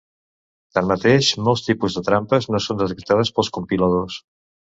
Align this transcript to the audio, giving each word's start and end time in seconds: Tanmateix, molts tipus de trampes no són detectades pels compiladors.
Tanmateix, 0.77 1.27
molts 1.47 1.61
tipus 1.67 1.97
de 1.99 2.03
trampes 2.09 2.49
no 2.55 2.63
són 2.69 2.81
detectades 2.81 3.33
pels 3.35 3.53
compiladors. 3.59 4.19